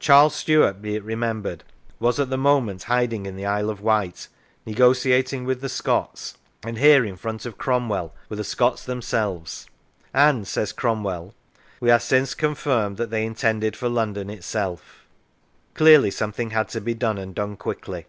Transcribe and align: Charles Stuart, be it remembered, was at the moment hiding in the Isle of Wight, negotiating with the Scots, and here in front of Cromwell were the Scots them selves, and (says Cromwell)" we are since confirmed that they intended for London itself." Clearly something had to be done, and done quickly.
Charles 0.00 0.34
Stuart, 0.34 0.82
be 0.82 0.96
it 0.96 1.04
remembered, 1.04 1.62
was 2.00 2.18
at 2.18 2.28
the 2.28 2.36
moment 2.36 2.82
hiding 2.82 3.24
in 3.24 3.36
the 3.36 3.46
Isle 3.46 3.70
of 3.70 3.80
Wight, 3.80 4.26
negotiating 4.66 5.44
with 5.44 5.60
the 5.60 5.68
Scots, 5.68 6.36
and 6.64 6.76
here 6.76 7.04
in 7.04 7.14
front 7.16 7.46
of 7.46 7.56
Cromwell 7.56 8.12
were 8.28 8.34
the 8.34 8.42
Scots 8.42 8.84
them 8.84 9.00
selves, 9.00 9.68
and 10.12 10.48
(says 10.48 10.72
Cromwell)" 10.72 11.34
we 11.80 11.88
are 11.92 12.00
since 12.00 12.34
confirmed 12.34 12.96
that 12.96 13.10
they 13.10 13.24
intended 13.24 13.76
for 13.76 13.88
London 13.88 14.28
itself." 14.28 15.06
Clearly 15.74 16.10
something 16.10 16.50
had 16.50 16.68
to 16.70 16.80
be 16.80 16.94
done, 16.94 17.16
and 17.16 17.32
done 17.32 17.56
quickly. 17.56 18.06